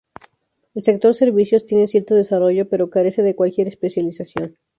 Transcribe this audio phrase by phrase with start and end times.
[0.73, 4.57] El sector servicios tiene cierto desarrollo pero carece de cualquier especialización.